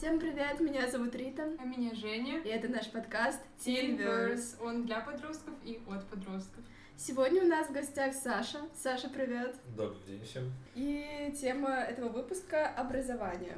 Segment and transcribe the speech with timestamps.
[0.00, 1.46] Всем привет, меня зовут Рита.
[1.58, 2.40] А меня Женя.
[2.40, 4.56] И это наш подкаст Teenverse.
[4.64, 6.64] Он для подростков и от подростков.
[6.96, 8.60] Сегодня у нас в гостях Саша.
[8.74, 9.56] Саша, привет.
[9.76, 10.50] Добрый день всем.
[10.74, 13.54] И тема этого выпуска— образование.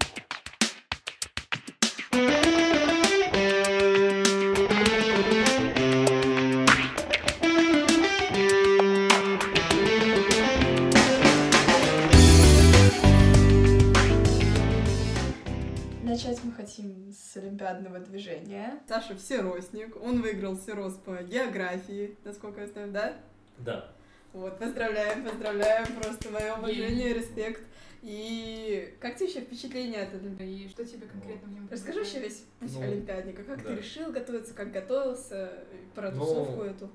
[16.53, 18.81] Хотим с олимпиадного движения.
[18.89, 23.17] Саша всеростник, он выиграл всерос по географии, насколько я знаю, да?
[23.59, 23.93] Да.
[24.33, 27.63] Вот, поздравляем, поздравляем, просто мое уважение, респект.
[28.03, 30.53] И как тебе вообще впечатление от Олимпиады?
[30.53, 33.77] И что тебе конкретно в нем Расскажи вообще весь путь Ну, Олимпиадника, как ты да.
[33.77, 35.53] решил готовиться, как готовился,
[35.95, 36.91] про Ну, тусовку эту.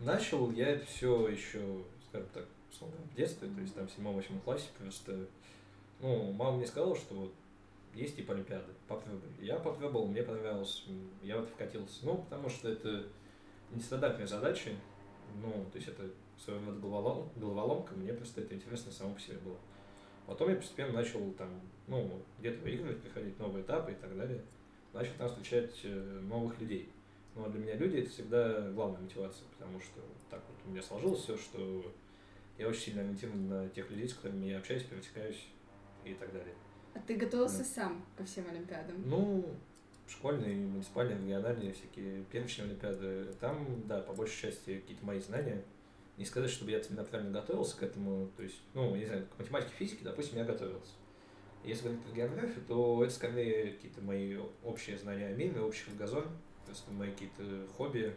[0.00, 4.40] Начал я это все еще, скажем так, условно, в детстве, то есть там в седьмом-восьмом
[4.40, 5.26] классе просто,
[6.00, 7.34] ну, мама мне сказала, что вот
[7.94, 9.28] есть типа Олимпиады, попробуй.
[9.40, 10.84] Я попробовал, мне понравилось,
[11.22, 12.04] я в это вкатился.
[12.06, 13.06] Ну, потому что это
[13.72, 14.70] нестандартная задача,
[15.42, 19.38] ну, то есть это своего рода головолом, головоломка, мне просто это интересно само по себе
[19.38, 19.58] было.
[20.26, 24.42] Потом я постепенно начал там, ну, где-то выигрывать, приходить новые этапы и так далее.
[24.92, 26.88] Начал там встречать э, новых людей.
[27.34, 31.22] Но для меня люди это всегда главная мотивация, потому что так вот у меня сложилось
[31.22, 31.92] все, что
[32.58, 35.46] я очень сильно ориентирован на тех людей, с которыми я общаюсь, пересекаюсь
[36.04, 36.54] и так далее.
[36.94, 38.96] А ты готовился сам ко всем Олимпиадам?
[39.08, 39.44] Ну,
[40.08, 45.62] школьные, муниципальные, региональные всякие перечные олимпиады, там, да, по большей части какие-то мои знания.
[46.16, 49.72] Не сказать, чтобы я целенаправленно готовился к этому, то есть, ну, не знаю, к математике,
[49.78, 50.92] физике, допустим, я готовился.
[51.64, 56.26] Если говорить про географию, то это скорее какие-то мои общие знания о мире, общий кругозор,
[56.66, 58.14] просто мои какие-то хобби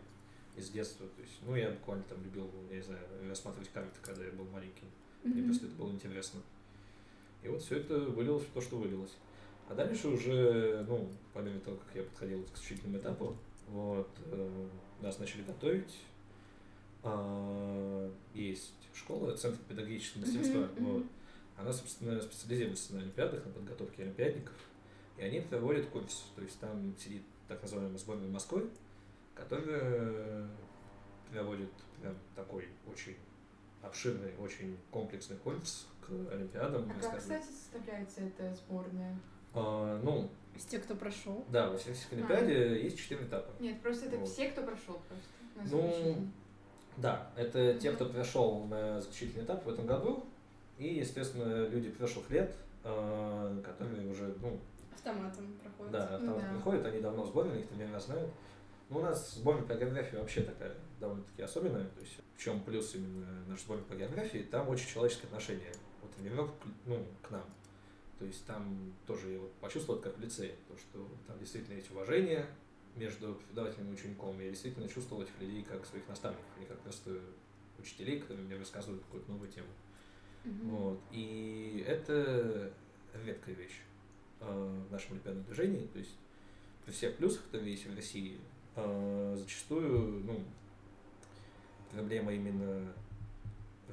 [0.56, 1.08] из детства.
[1.08, 4.46] То есть, ну, я буквально там любил, я не знаю, рассматривать карты, когда я был
[4.46, 4.86] маленький.
[5.24, 5.46] Мне Мгм.
[5.46, 6.42] просто это было интересно.
[7.44, 9.16] И вот все это вылилось в то, что вылилось.
[9.70, 13.36] А дальше уже, ну, по мере того, как я подходил к заключительному этапу,
[13.68, 14.68] вот, э,
[15.02, 15.96] нас начали готовить.
[17.04, 20.68] А, есть школа, Центр педагогического мастерства.
[20.76, 20.86] Мгм.
[20.86, 21.04] вот.
[21.58, 24.56] Она, собственно, специализируется на олимпиадах, на подготовке олимпиадников.
[25.18, 26.32] И они проводят курс.
[26.36, 28.70] То есть там сидит так называемая сборная Москвы,
[29.36, 30.48] которая
[31.32, 31.70] проводит
[32.02, 33.16] прям такой очень
[33.84, 36.90] обширный, очень комплексный курс к Олимпиадам.
[36.90, 37.20] А как, скажем.
[37.20, 39.16] кстати, составляется эта сборная?
[39.54, 41.46] А, ну, Из тех, кто прошел.
[41.50, 43.52] да, во Всероссийской Олимпиаде есть четыре этапа.
[43.60, 44.30] Нет, просто это Вот.
[44.30, 45.76] все, кто прошел просто.
[45.76, 46.28] Ну.
[46.98, 50.26] Да, это те, кто прошел на заключительный этап в этом году,
[50.78, 54.60] и, естественно, люди прошлых лет, а, которые уже, ну,
[54.94, 55.92] Автоматом проходит.
[55.92, 56.50] да, там Да.
[56.54, 58.30] приходят, они давно сборные, их примерно знают.
[58.90, 61.86] Ну, у нас сборная по географии вообще такая довольно-таки особенная.
[61.90, 65.72] То есть, в чем плюс именно нашей сборной по географии, там очень человеческое отношение.
[66.02, 66.52] Вот тренировок,
[66.86, 67.46] ну, к нам.
[68.20, 71.92] То есть там тоже я вот почувствовал как в лицее, то, что там действительно есть
[71.92, 72.46] уважение
[72.96, 74.40] между преподавателем и учеником.
[74.40, 77.20] Я действительно чувствовал этих людей как своих наставников, а не как просто
[77.80, 79.68] учителей, которые мне рассказывают какую-то новую тему.
[80.46, 80.70] Мгм.
[80.70, 81.02] Вот.
[81.12, 82.72] И это
[83.26, 83.82] редкая вещь
[84.40, 85.88] э, в нашем олимпиадном движении.
[85.88, 86.16] То есть
[86.86, 88.40] при всех плюсах, которые есть в России,
[88.76, 90.44] зачастую ну,
[91.92, 92.92] проблема именно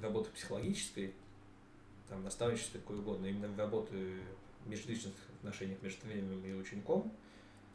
[0.01, 1.13] работы психологической,
[2.09, 4.21] там, наставничества, какой угодно, именно в работы
[4.65, 7.13] в межличностных отношениях между тренером и учеником,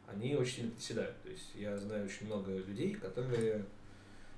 [0.06, 1.20] они очень сильно приседают.
[1.22, 3.64] То есть я знаю очень много людей, которые,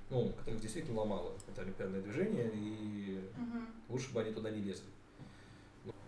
[0.09, 3.67] ну, которых действительно ломало это олимпиадное движение, и Мгм.
[3.89, 4.87] лучше бы они туда не лезли.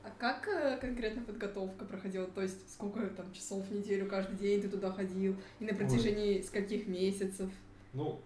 [0.04, 2.26] А как э, конкретно подготовка проходила?
[2.28, 5.36] То есть сколько там часов в неделю, каждый день ты туда ходил?
[5.60, 7.50] И на протяжении скольких месяцев?
[7.94, 8.20] Ну,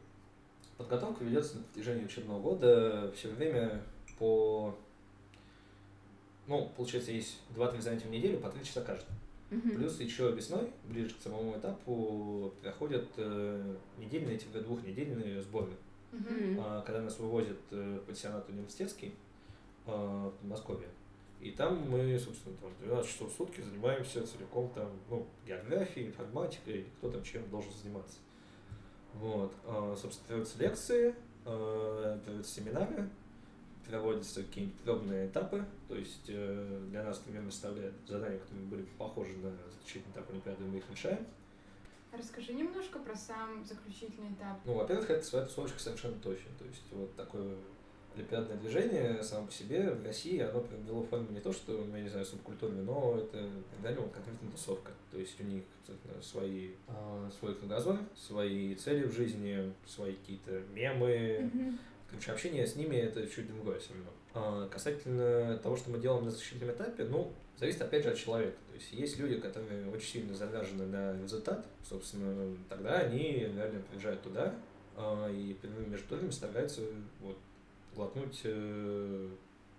[0.78, 3.82] подготовка ведется на протяжении учебного года все время
[4.18, 4.76] по...
[6.48, 9.10] Ну, получается, есть 2-3 занятия в неделю по 3 часа каждый.
[9.50, 9.76] Мгм.
[9.76, 15.72] Плюс еще весной, ближе к самому этапу, проходят э, недельные, типа двухнедельные сборы.
[16.12, 16.60] Мгм.
[16.60, 19.14] А, когда нас вывозят э, пансионат университетский
[19.86, 20.88] э, в Подмосковье.
[21.46, 26.88] И там мы, собственно, там 12 часов в сутки занимаемся целиком там, ну, географией, информатикой,
[26.98, 28.18] кто там чем должен заниматься.
[29.14, 29.54] Вот.
[29.64, 31.16] А, собственно, проводятся лекции,
[31.46, 33.10] э, проводятся семинары,
[33.88, 39.38] проводятся какие-нибудь пробные этапы, то есть э, для нас, например, выставляют задания, которые были похожи
[39.38, 41.28] на заключительный этап Олимпиады, мы их решаем.
[42.12, 44.58] Расскажи немножко про сам заключительный этап.
[44.66, 46.50] Ну, во-первых, это своя тусовочка совершенно точно.
[46.58, 47.56] То есть вот такое
[48.16, 52.04] олимпиадное движение само по себе в России, оно приобрело форму не то, что, ну, я
[52.04, 53.48] не знаю, субкультурное, но это
[53.84, 54.92] реально вот конкретная тусовка.
[55.12, 55.64] То есть у них
[56.22, 61.52] свои, а, свой кругозор, свои цели в жизни, свои какие-то мемы.
[61.54, 61.80] Мгм.
[62.10, 64.12] Короче, общение с ними это чуть другое все равно.
[64.34, 68.58] А, касательно того, что мы делаем на защитном этапе, ну, зависит опять же от человека.
[68.70, 74.22] То есть есть люди, которые очень сильно завязаны на результат, собственно, тогда они реально приезжают
[74.22, 74.56] туда
[74.98, 75.56] а, и
[75.90, 76.82] между турами стараются
[77.22, 77.38] вот,
[77.96, 79.30] глотнуть, э,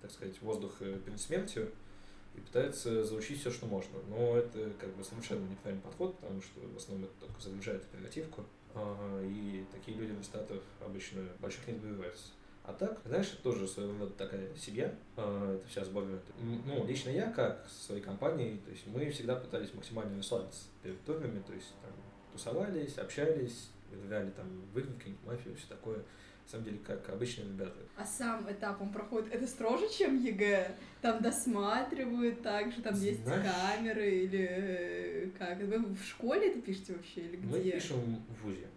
[0.03, 1.71] так сказать, воздух э, перед смертью
[2.35, 3.99] и пытаются заучить все, что можно.
[4.09, 8.45] Но это как бы совершенно неправильный подход, потому что в основном это только загружает оперативку,
[9.23, 12.27] и такие люди результатов обычно больших не добиваются.
[12.67, 16.19] А так, знаешь, это тоже своего рода такая семья, это вся сборная.
[16.67, 21.01] Ну, лично я, как со своей компанией, то есть мы всегда пытались максимально расслабиться перед
[21.05, 21.93] турнирами, то есть там
[22.33, 26.03] тусовались, общались, играли там в мафию, все такое.
[26.47, 27.75] На самом деле, как обычные ребята.
[27.97, 30.77] А сам этап он проходит, это строже, чем ЕГЭ?
[31.03, 35.59] Там досматривают также, там Знаешь, есть камеры или э, как?
[35.59, 37.47] Вы в школе это пишете вообще или где?
[37.49, 38.69] Мы пишем в ВУЗе.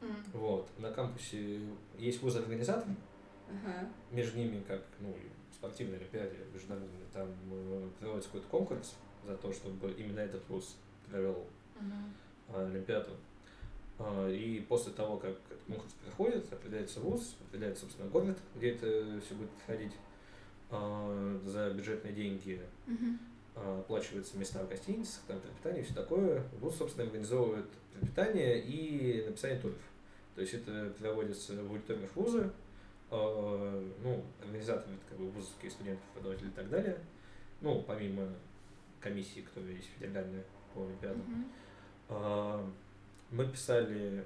[0.00, 0.14] Mm.
[0.32, 0.70] Вот.
[0.78, 1.60] На кампусе
[1.98, 2.88] есть вуз-организатор,
[3.50, 3.88] Ага.
[4.10, 5.14] Между ними, как ну,
[5.52, 8.94] спортивная олимпиаде международная, там э, проводится какой-то конкурс
[9.26, 10.76] за то, чтобы именно этот вуз
[11.08, 11.46] провел
[11.78, 12.66] ага.
[12.66, 13.12] олимпиаду.
[14.00, 19.20] А, и после того, как этот конкурс проходит, определяется вуз, определяется, собственно, город, где это
[19.20, 19.92] все будет проходить
[20.70, 22.60] а, за бюджетные деньги.
[22.86, 23.60] Угу.
[23.80, 26.42] Оплачиваются места в гостиницах, там пропитание и все такое.
[26.60, 29.76] ВУЗ, собственно, организовывает пропитание и написание туров.
[30.34, 32.50] То есть это проводится в аудиториях вуза,
[33.10, 36.98] ну, организаторы, это как бы вузовские студенты, преподаватели и так далее,
[37.60, 38.28] ну, помимо
[39.00, 41.44] комиссии, которая есть федеральная по Олимпиадам,
[42.08, 42.72] mm-hmm.
[43.30, 44.24] Мы писали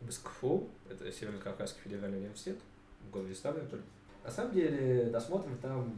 [0.00, 2.58] в СКФУ, это Северо-Кавказский федеральный университет
[3.06, 3.80] в городе Ставрополь.
[4.24, 5.94] На самом деле досмотр там,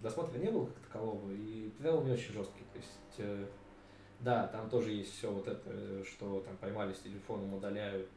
[0.00, 2.64] досмотра не было как такового, и правила не очень жесткие.
[2.72, 3.46] То есть, э,
[4.20, 8.08] да, там тоже есть все вот это, что там поймали с телефоном, удаляют,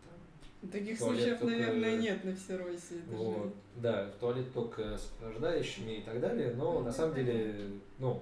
[0.71, 1.55] Таких случаев, только...
[1.55, 3.01] наверное, нет на всей Руси.
[3.09, 3.53] Вот.
[3.75, 8.21] Да, в туалет только с провожающими и так далее, но ну, на самом деле, ну,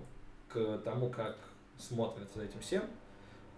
[0.50, 1.38] к тому, как
[1.77, 2.83] смотрят за этим всем,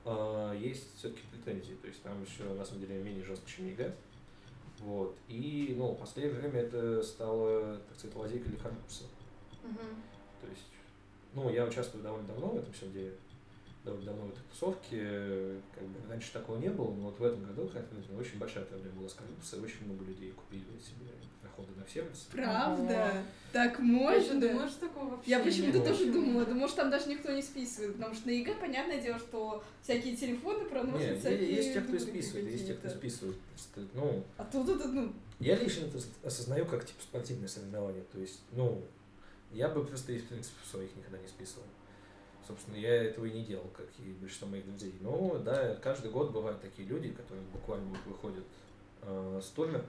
[0.05, 1.73] э, есть все-таки претензии.
[1.81, 3.93] То есть там еще на самом деле менее жестко, чем ЕГЭ.
[4.79, 5.15] Вот.
[5.27, 9.05] И, ну, в последнее время это стало, так сказать, лазейкой для коррупции.
[9.63, 9.79] Угу.
[10.41, 10.67] То есть,
[11.33, 13.13] ну, я участвую довольно давно в этом всем деле
[13.85, 17.45] довольно давно в этой тусовке, как бы раньше такого не было, но вот в этом
[17.45, 17.85] году, как
[18.19, 21.11] очень большая проблема была с коррупцией, очень много людей купили себе
[21.41, 22.27] проходы на всерос.
[22.31, 23.09] Правда?
[23.09, 23.23] Ага.
[23.53, 24.33] Так можно?
[24.33, 27.41] Я думала, что такого вообще Я почему-то тоже думала, думала, что там даже никто не
[27.41, 31.55] списывает, потому что на ЕГЭ, понятное дело, что всякие телефоны проносят, Нет, всякие...
[31.55, 33.37] есть те, кто списывает, есть те, кто списывает.
[33.93, 35.13] Ну, а тут это, ну...
[35.39, 38.81] Я лично это осознаю как, типа, спортивное соревнование, то есть, ну,
[39.51, 41.63] я бы просто из принципов своих никогда не списывал.
[42.47, 44.93] Собственно, я этого и не делал, как и большинство моих друзей.
[45.01, 48.43] Но да, каждый год бывают такие люди, которые буквально выходят
[49.01, 49.83] э, с турнира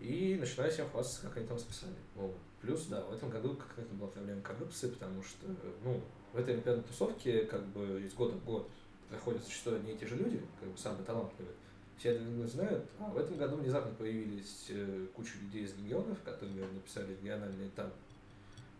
[0.00, 1.94] и начинают себя хвастаться, как они там списали.
[2.14, 2.34] Вот.
[2.60, 5.46] Плюс, да, в этом году какая-то была проблема коррупции, потому что,
[5.84, 6.00] ну,
[6.32, 8.68] в этой олимпиадной тусовке как бы из года в год
[9.08, 11.54] проходят зачастую одни и те же люди, как бы самые талантливые.
[11.98, 16.66] Все это знают, а в этом году внезапно появились э, куча людей из регионов, которые
[16.66, 17.94] написали региональный этап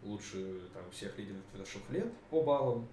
[0.04, 2.86] лучше там, всех лидеров предыдущих лет по баллам,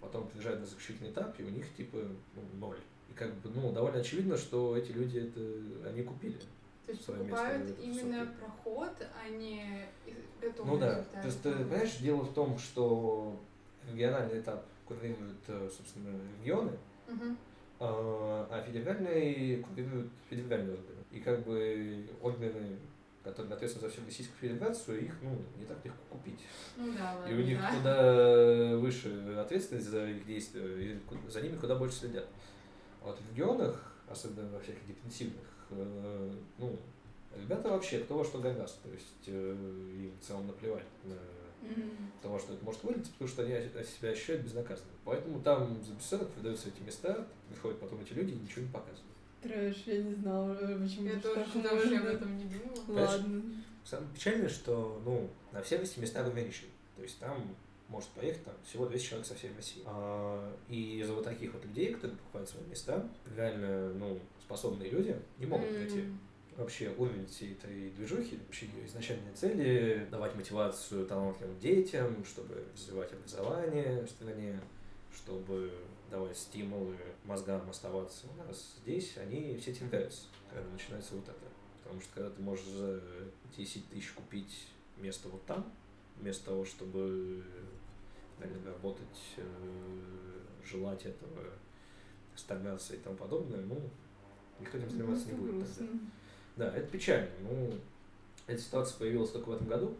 [0.00, 1.98] потом приезжают на заключительный этап, и у них типа
[2.34, 2.78] ну, ноль.
[3.08, 6.38] И как бы, ну, довольно очевидно, что эти люди это они купили.
[6.86, 8.38] То есть покупают именно сутки.
[8.40, 9.86] проход, а не
[10.40, 13.38] готовый Ну да, то есть ты понимаешь, дело в том, что
[13.90, 16.72] региональный этап курируют, э, собственно, регионы,
[17.06, 17.36] угу.
[17.80, 21.04] а федеральный курируют федеральные органы.
[21.12, 22.78] И как бы органы
[23.30, 26.40] которые ответственны за всю Российскую Федерацию, их ну, не так легко купить.
[26.76, 27.74] Ну да, ладно, И у них да.
[27.74, 32.26] куда выше ответственность за их действия, и за ними куда больше следят.
[33.02, 36.76] А вот в регионах, особенно во всяких депрессивных, э, ну,
[37.36, 39.52] ребята вообще кто во что гораст, то есть э,
[39.94, 41.14] им в целом наплевать на
[41.66, 42.22] mm-hmm.
[42.22, 43.52] того, что это может вылиться, потому что они
[43.84, 44.96] себя ощущают безнаказанными.
[45.04, 49.07] Поэтому там за бесценок продаются эти места, приходят потом эти люди и ничего не показывают.
[49.42, 53.00] Трэш, я не знала, почему Я тоже вообще об этом не думала.
[53.00, 53.42] Ладно.
[53.84, 56.70] Самое печальное, что ну, на все эти места ограничены.
[56.96, 57.54] То есть там
[57.88, 59.82] может поехать там всего 200 человек со всей России.
[59.86, 65.16] А, и из-за вот таких вот людей, которые покупают свои места, реально ну, способные люди
[65.38, 65.68] не могут.
[65.68, 66.16] Mm.
[66.56, 73.12] Вообще уровень всей этой движухи, вообще ее изначальные цели, давать мотивацию талантливым детям, чтобы развивать
[73.12, 74.60] образование в стране,
[75.14, 75.70] чтобы
[76.10, 81.38] давать стимулы мозгам оставаться у нас здесь, они все теряются, когда начинается вот это.
[81.82, 83.02] Потому что когда ты можешь за
[83.56, 85.72] 10 тысяч купить место вот там,
[86.16, 87.44] вместо того, чтобы
[88.38, 89.42] наверное, работать, э,
[90.64, 91.44] желать этого,
[92.36, 93.80] стараться и тому подобное, ну,
[94.60, 95.76] никто этим заниматься ну, не будет грустно.
[95.76, 95.98] тогда.
[96.56, 97.30] Да, это печально.
[97.42, 97.74] Ну,
[98.46, 99.96] эта ситуация появилась только в этом году.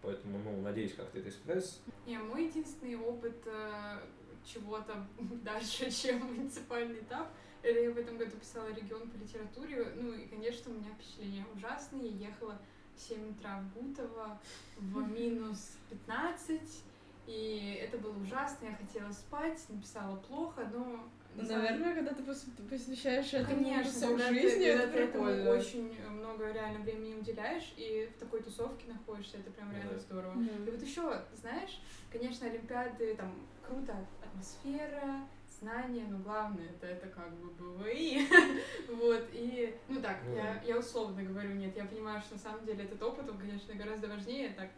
[0.00, 1.76] Поэтому, ну, надеюсь, как-то это исправится.
[2.06, 3.98] Не, мой единственный опыт э,
[4.44, 5.06] чего-то
[5.42, 9.92] дальше, чем муниципальный этап, это я в этом году писала регион по литературе.
[9.96, 12.08] Ну и, конечно, у меня впечатления ужасные.
[12.10, 12.60] Я ехала
[12.94, 14.40] в 7 утра в Бутово
[14.76, 16.84] в минус 15,
[17.26, 18.66] и это было ужасно.
[18.66, 24.64] Я хотела спать, написала плохо, но ну, наверное, когда ты посвящаешь этому Конечно, когда жизни,
[24.64, 25.50] ты, это когда ты этому прикольно.
[25.50, 30.00] очень много реально времени уделяешь, и в такой тусовке находишься, это прям реально Да.
[30.00, 30.32] здорово.
[30.32, 30.66] Мгм.
[30.66, 31.80] И вот еще, знаешь,
[32.10, 35.26] конечно, Олимпиады, там, круто, атмосфера,
[35.60, 38.26] знания, но главное, это, это как бы БВИ.
[38.88, 42.84] вот, и, ну так, я, я условно говорю, нет, я понимаю, что на самом деле
[42.84, 44.70] этот опыт, он, конечно, гораздо важнее, так,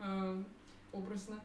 [0.00, 0.42] э,
[0.92, 1.40] образно.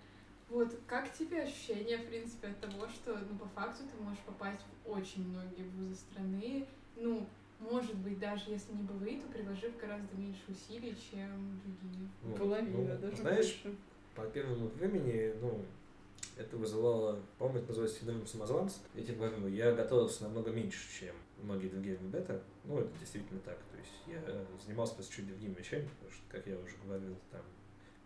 [0.50, 4.60] Вот, как тебе ощущение, в принципе, от того, что, ну, по факту ты можешь попасть
[4.84, 6.66] в очень многие вузы страны,
[6.98, 7.26] ну,
[7.60, 12.10] может быть, даже если не БВИ, то приложив гораздо меньше усилий, чем другие.
[12.24, 13.78] Ну, Половина, ну, даже Знаешь, больше.
[14.16, 15.64] по первому времени, ну,
[16.38, 18.80] это вызывало, по-моему, это называется синдром самозванца.
[18.94, 22.42] Я тебе говорю, я готовился намного меньше, чем многие другие ребята.
[22.64, 23.58] Ну, это действительно так.
[23.58, 27.42] То есть я занимался просто чуть другими вещами, потому что, как я уже говорил, там,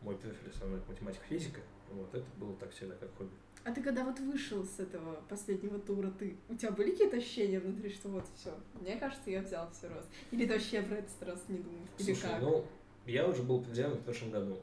[0.01, 1.61] мой профиль основной математика, физика.
[1.91, 3.31] Вот, это было так всегда как хобби.
[3.63, 7.59] А ты когда вот вышел с этого последнего тура, ты у тебя были какие-то ощущения
[7.59, 8.53] внутри, что вот все?
[8.79, 10.05] Мне кажется, я взял все раз.
[10.29, 11.79] Или ты вообще про этот раз не думал?
[11.97, 12.41] Или Слушай, как?
[12.41, 12.65] ну,
[13.07, 14.59] я уже был предельно в прошлом году.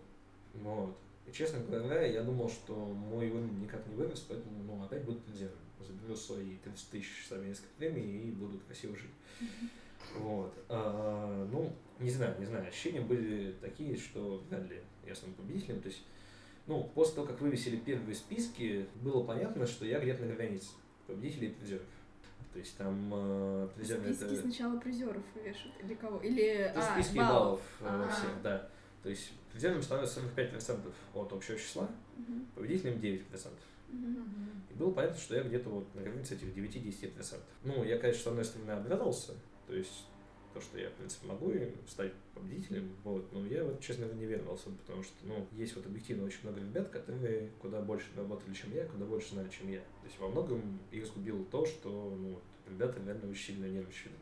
[0.54, 0.97] Вот.
[1.26, 5.20] И, честно говоря, я думал, что мой уровень никак не вырос, поэтому, ну, опять буду
[5.20, 5.56] предельным.
[5.80, 9.10] Заберу свои 30 тысяч совместных премий и буду красиво жить.
[10.18, 10.52] Вот.
[10.68, 12.66] А, ну, не знаю, не знаю.
[12.68, 15.80] Ощущения были такие, что вряд ли я стану победителем.
[15.80, 16.02] То есть,
[16.66, 20.70] ну, после того, как вывесили первые списки, было понятно, что я где-то на границе
[21.06, 21.86] победителей и призеров.
[22.52, 24.42] То есть там э, призеры Списки это...
[24.42, 26.18] сначала призеров вешают или кого?
[26.18, 27.32] Или Это а, списки баллов.
[27.32, 28.12] баллов э, Ага.
[28.12, 28.68] всех, да.
[29.02, 32.47] То есть призером становится 45% от общего числа, Мгм.
[32.54, 33.52] победителем 9%.
[33.88, 34.62] Мгм.
[34.71, 37.42] И было понятно, что я где-то вот на границе этих 9-10%.
[37.64, 39.35] Ну, я, конечно, с одной стороны обрадовался,
[39.66, 40.06] то есть
[40.54, 41.52] то, что я, в принципе, могу
[41.88, 45.87] стать победителем, вот, но я вот, честно говоря, не веровался, потому что, ну, есть вот
[45.87, 49.80] объективно очень много ребят, которые куда больше работали, чем я, куда больше знали, чем я.
[49.80, 54.14] То есть во многом их сгубило то, что, ну, ребята реально очень сильно нервничали.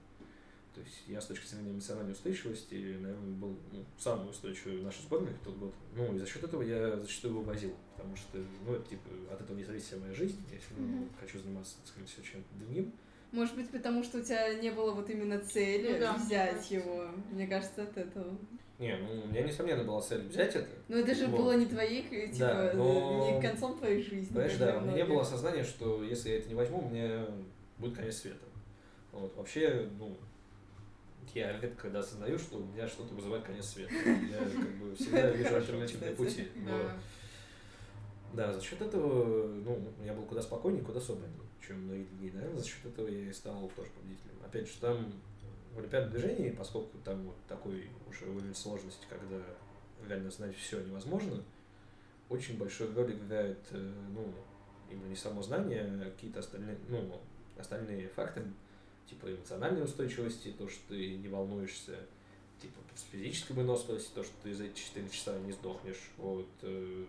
[0.75, 5.03] То есть я с точки зрения эмоциональной устойчивости, наверное, был ну, самый устойчивый в нашей
[5.03, 5.75] сборной в тот год.
[5.97, 9.57] Ну, и за счет этого я зачастую вывозил, потому что, ну, это, типа, от этого
[9.57, 10.41] не зависит вся моя жизнь.
[10.53, 11.09] Я все равно Мгм.
[11.21, 12.93] хочу заниматься, так сказать, все чем-то другим.
[13.33, 17.07] Может быть, потому что у тебя не было вот именно цели Ну да, взять его.
[17.31, 18.37] Мне кажется, от этого.
[18.79, 20.71] Не, ну, у меня, несомненно, была цель взять это.
[20.89, 21.37] Но это же Вот.
[21.41, 24.27] было не твоей, типа, Да, но- не концом твоей жизни.
[24.33, 25.09] Понимаешь, да, у меня многих.
[25.09, 27.25] было осознание, что если я это не возьму, мне
[27.79, 28.45] будет конец света.
[29.13, 30.17] Вот, вообще, ну,
[31.35, 33.93] я редко когда осознаю, что у меня что-то вызывает конец света.
[33.95, 36.49] Я как бы всегда вижу альтернативные пути.
[38.33, 38.53] Да.
[38.53, 42.65] За счет этого, ну, я был куда спокойнее, куда собраннее, чем многие другие, да, за
[42.65, 44.37] счет этого я и стал тоже победителем.
[44.45, 45.13] Опять же, там
[45.75, 49.37] в олимпиадном движении, поскольку там вот такой уже уровень сложности, когда
[50.09, 51.43] реально знать все невозможно,
[52.29, 54.33] очень большую роль играет, э, ну,
[54.91, 57.21] именно не само знание, а какие-то остальные, ну,
[57.59, 58.47] остальные факторы,
[59.09, 61.99] типа эмоциональной устойчивости, то, что ты не волнуешься,
[62.61, 62.79] типа
[63.11, 67.07] физической выносливости, то, что ты за эти 4 часа не сдохнешь, вот, э,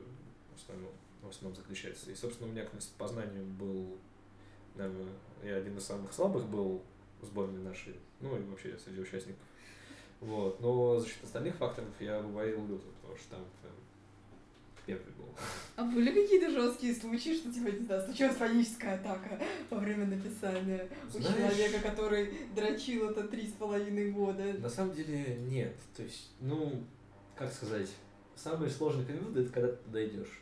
[0.54, 2.10] в основном, в основном заключается.
[2.12, 3.98] И, собственно, у меня к познанию был,
[4.76, 6.82] наверное, я один из самых слабых был
[7.22, 9.42] в сборной нашей, ну и вообще среди участников.
[10.22, 10.60] Вот.
[10.62, 13.74] Но за счет остальных факторов я вывозил люто, потому что там прям
[14.96, 15.26] первый был.
[15.78, 20.88] А были какие-то жесткие случаи, что типа, не знаю, случилась паническая атака во время написания
[21.08, 24.44] у Знаешь- человека, который дрочил это три с половиной года?
[24.60, 25.74] На самом деле нет.
[25.96, 26.84] То есть, ну,
[27.36, 27.90] как сказать,
[28.36, 30.42] самый сложный период это когда ты туда идешь.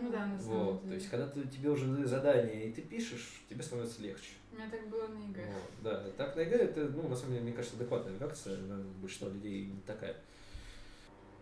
[0.00, 0.80] Ну да, на самом Вот.
[0.82, 0.90] деле.
[0.90, 4.32] То есть, когда ты, тебе уже дали задание и ты пишешь, тебе становится легче.
[4.52, 5.44] У меня так было на ЕГЭ.
[5.46, 8.56] Вот, да, так на ЕГЭ это, ну, на самом деле, мне кажется, адекватная реакция,
[9.00, 10.14] большинство людей не такая.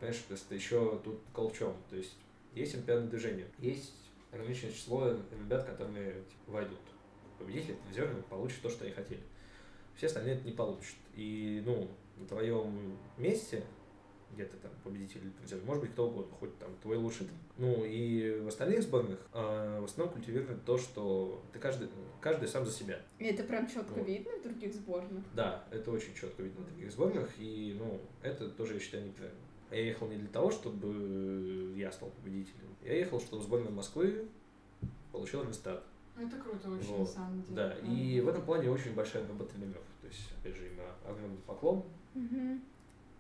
[0.00, 1.74] Понимаешь, просто еще тут кол в чем?
[1.90, 2.14] То есть,
[2.56, 3.92] есть олимпиадное движение, есть
[4.32, 6.78] ограниченное число ребят, которые типа, войдут.
[7.38, 9.20] Победители, призеры получат то, что они хотели.
[9.94, 10.96] Все остальные это не получат.
[11.14, 13.62] И, ну, на твоем месте,
[14.32, 17.26] где ты там победитель или призер, может быть кто угодно, хоть там твой лучший.
[17.26, 17.38] друг.
[17.58, 21.88] Ну и в остальных сборных э, в основном культивирует то, что ты каждый,
[22.20, 23.00] каждый сам за себя.
[23.18, 24.06] И это прям четко Вот.
[24.06, 25.24] видно в других сборных.
[25.34, 29.40] Да, это очень четко видно в других сборных, и, ну, это тоже, я считаю, неправильно.
[29.70, 32.68] Я ехал не для того, чтобы я стал победителем.
[32.84, 34.26] Я ехал, чтобы сборная Москвы
[35.12, 35.82] получила результат.
[36.16, 37.54] Ну, Это круто очень, на Вот, самом деле.
[37.54, 39.82] Да, и в этом плане очень большая работа тренеров.
[40.00, 41.82] То есть, опять же, им огромный поклон.
[42.14, 42.62] Мгм.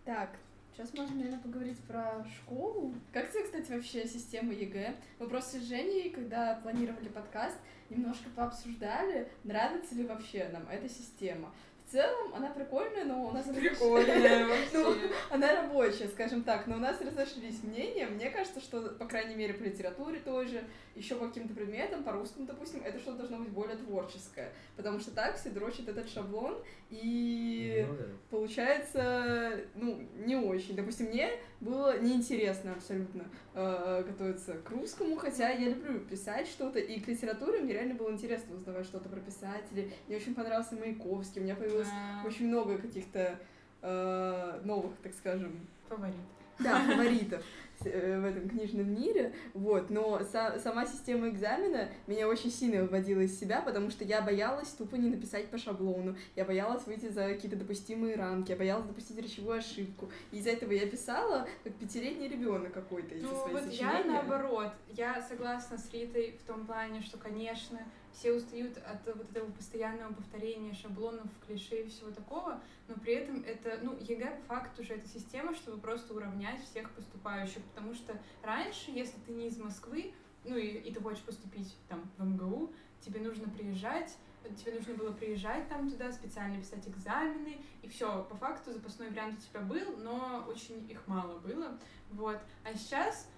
[0.04, 0.30] Так,
[0.76, 2.92] Сейчас можно, наверное, поговорить про школу.
[3.10, 4.94] Как тебе, кстати, вообще система ЕГЭ?
[5.18, 7.56] Мы просто с Женей, когда планировали подкаст,
[7.88, 11.50] немножко пообсуждали, нравится ли вообще нам эта система.
[11.86, 13.46] В целом она прикольная, но у нас...
[13.46, 14.94] Прикольная ну,
[15.30, 18.08] Она рабочая, скажем так, но у нас разошлись мнения.
[18.08, 20.64] Мне кажется, что, по крайней мере, по литературе тоже,
[20.96, 24.52] еще по каким-то предметам, по русскому, допустим, это что-то должно быть более творческое.
[24.76, 26.58] Потому что так все дрочат этот шаблон,
[26.90, 28.04] и ну, да.
[28.30, 30.74] получается, ну, не очень.
[30.74, 36.98] Допустим, мне было неинтересно абсолютно э, готовиться к русскому, хотя я люблю писать что-то, и
[37.00, 39.92] к литературе мне реально было интересно узнавать что-то про писателей.
[40.08, 42.26] Мне очень понравился Маяковский, у меня появилось а...
[42.26, 43.38] очень много каких-то
[43.82, 45.60] э, новых, так скажем...
[45.88, 46.20] Фаворитов.
[46.58, 47.42] Да, фаворитов.
[47.84, 53.20] Э, в этом книжном мире, вот, но са сама система экзамена меня очень сильно выводила
[53.20, 57.28] из себя, потому что я боялась тупо не написать по шаблону, я боялась выйти за
[57.28, 62.28] какие-то допустимые рамки, я боялась допустить речевую ошибку, и из-за этого я писала как пятилетний
[62.28, 63.98] ребенок какой-то ну, вот сочинения.
[63.98, 67.80] я наоборот, я согласна с Ритой в том плане, что, конечно,
[68.16, 73.42] все устают от вот этого постоянного повторения шаблонов, клише и всего такого, но при этом
[73.44, 78.18] это, ну, ЕГЭ по факту уже это система, чтобы просто уравнять всех поступающих, потому что
[78.42, 82.72] раньше, если ты не из Москвы, ну и, и ты хочешь поступить там в МГУ,
[83.00, 84.16] тебе нужно приезжать,
[84.56, 89.38] тебе нужно было приезжать там туда, специально писать экзамены, и все, по факту запасной вариант
[89.38, 91.78] у тебя был, но очень их мало было,
[92.10, 92.38] вот.
[92.64, 93.28] А сейчас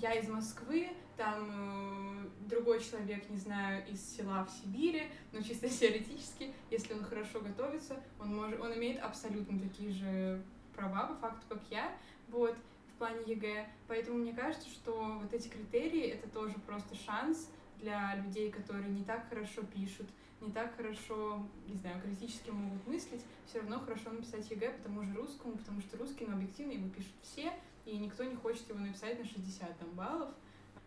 [0.00, 5.68] я из Москвы, там э, другой человек, не знаю, из села в Сибири, но чисто
[5.80, 10.42] теоретически, если он хорошо готовится, он может, он имеет абсолютно такие же
[10.74, 11.92] права по факту, как я,
[12.28, 12.56] вот,
[12.94, 13.66] в плане ЕГЭ.
[13.88, 19.04] Поэтому мне кажется, что вот эти критерии— это тоже просто шанс для людей, которые не
[19.04, 20.06] так хорошо пишут,
[20.40, 25.02] не так хорошо, не знаю, критически могут мыслить, все равно хорошо написать ЕГЭ по тому
[25.02, 27.52] же русскому, потому что русский, ну, объективно, его пишут все,
[27.84, 30.34] и никто не хочет его написать на 60 там, баллов.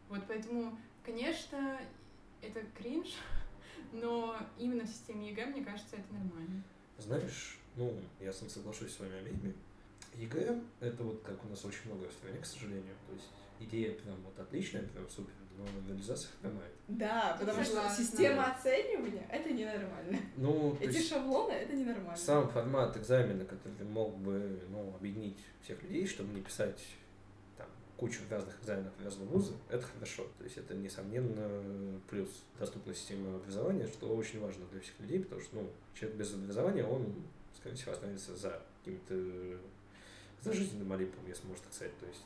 [0.10, 1.80] Вот поэтому, конечно,
[2.42, 3.16] это кринж,
[3.92, 6.64] но именно в системе ЕГЭ, мне кажется, это нормально.
[6.98, 9.54] Знаешь, ну, я сам соглашусь с вами обеими.
[10.16, 12.96] ЕГЭ— это вот как у нас очень много в стране, к сожалению.
[13.08, 13.28] То есть
[13.60, 16.72] идея прям вот отличная, прям супер, но реализация хромает.
[16.88, 20.20] Да, потому что система оценивания— это ненормально.
[20.38, 22.16] Ну, Эти шаблоны— это ненормально.
[22.16, 26.82] Сам формат экзамена, который мог бы ну, объединить всех людей, чтобы не писать
[27.58, 27.68] там,
[27.98, 30.28] кучу разных экзаменов в разные вузы, это хорошо.
[30.38, 35.42] То есть это, несомненно, плюс доступной системы образования, что очень важно для всех людей, потому
[35.42, 37.14] что ну, человек без образования, он,
[37.58, 39.60] скорее всего, останется за каким-то
[40.42, 41.98] за жизненным олимпом, если можно так сказать.
[42.00, 42.24] То есть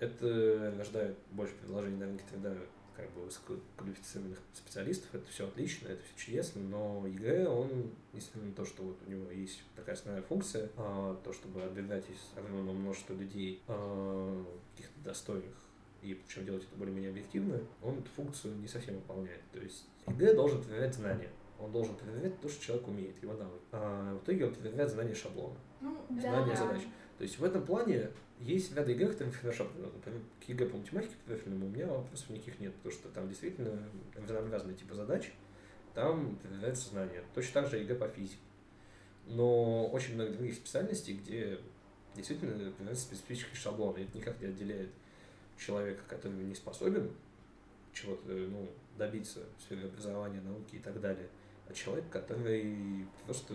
[0.00, 2.54] это рождает больше предложений на рынке труда
[2.98, 8.54] как бы высококвалифицированных специалистов, это все отлично, это все чудесно, но ЕГЭ, он, несмотря на
[8.54, 12.74] то, что вот у него есть такая основная функция, а, то, чтобы отбирать из огромного
[12.74, 15.54] множества людей а, каких-то достойных
[16.02, 19.42] и причем делать это более-менее объективно, он эту функцию не совсем выполняет.
[19.52, 21.28] То есть ЕГЭ должен проверять знания.
[21.60, 23.60] Он должен проверять то, что человек умеет, его навык.
[23.72, 26.56] А в итоге он проверяет знания шаблона, ну, знания да.
[26.56, 26.82] задач.
[27.18, 31.14] То есть в этом плане есть ряд ЕГЭ, которые хорошо Например, к ЕГЭ по математике
[31.26, 33.88] профильному у меня вопросов никаких нет, потому что там действительно
[34.50, 35.32] разные типы задач,
[35.94, 37.24] там проверяется знания.
[37.34, 38.38] Точно так же ЕГЭ по физике.
[39.26, 41.58] Но очень много других специальностей, где
[42.14, 44.90] действительно проверяется специфический шаблон, и это никак не отделяет
[45.58, 47.10] человека, который не способен
[47.92, 51.28] чего-то ну, добиться в сфере образования, науки и так далее,
[51.68, 53.54] от человека, который просто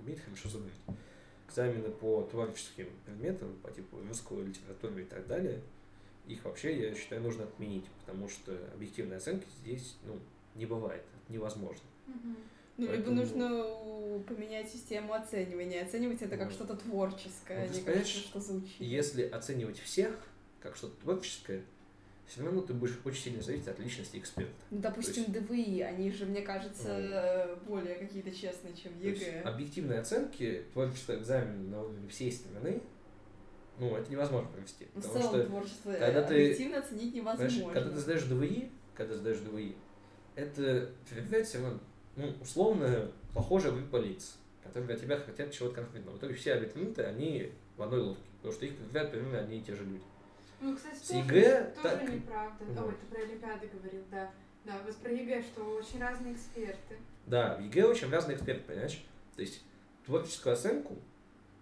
[0.00, 0.72] умеет хорошо забыть
[1.46, 5.60] экзамены по творческим предметам, по типу русского литературы и так далее,
[6.26, 10.18] их вообще, я считаю, нужно отменить, потому что объективной оценки здесь ну,
[10.54, 11.84] не бывает, невозможно.
[12.76, 12.96] Ну, Поэтому...
[12.96, 13.64] либо нужно
[14.28, 15.82] поменять систему оценивания.
[15.82, 18.80] Оценивать это как ну, что-то творческое, ну, а не как что звучит.
[18.80, 20.18] Если оценивать всех
[20.60, 21.62] как что-то творческое,
[22.26, 24.52] все равно ты будешь очень сильно зависеть от личности эксперта.
[24.70, 25.32] Ну, допустим, есть...
[25.32, 29.42] ДВИ, они же, мне кажется, ну, более какие-то честные, чем ЕГЭ.
[29.42, 32.82] объективные оценки творческого экзамена на уровне всей страны,
[33.78, 34.86] ну, это невозможно провести.
[34.94, 37.50] В целом что творчество когда объективно ты, оценить невозможно.
[37.50, 39.76] Знаешь, когда ты сдаешь ДВИ, когда ты сдаешь ДВИ,
[40.34, 41.80] это проверяет все равно,
[42.16, 46.16] ну, условно, похожая группа лиц, которые от тебя хотят чего-то конкретного.
[46.16, 49.62] В итоге все абитуриенты, они в одной лодке, потому что их проверяют примерно одни и
[49.62, 50.02] те же люди.
[50.60, 52.08] Ну, кстати, с тоже, ЕГЭ, тоже так...
[52.12, 52.64] неправда.
[52.64, 52.88] Угу.
[52.88, 54.30] Ой, ты про Олимпиады говорил, да.
[54.64, 56.96] Да, вот про ЕГЭ, что очень разные эксперты.
[57.26, 59.04] Да, в ЕГЭ очень разные эксперты, понимаешь?
[59.36, 59.62] То есть
[60.04, 60.96] творческую оценку,